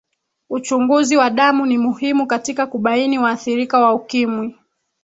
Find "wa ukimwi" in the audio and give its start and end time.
3.79-4.55